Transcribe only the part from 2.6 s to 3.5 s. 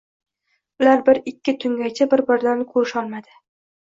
ko‘rishmadi.